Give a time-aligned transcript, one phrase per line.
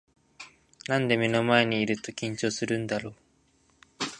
[0.87, 3.15] なんで目の前にいると緊張するんだろう